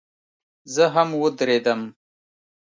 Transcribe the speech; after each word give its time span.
زه 0.73 0.83
هم 0.95 1.09
ودرېدم. 1.21 1.81